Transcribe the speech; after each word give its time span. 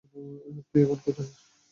তুই 0.69 0.79
এখন 0.83 0.99
কোথায়? 1.05 1.31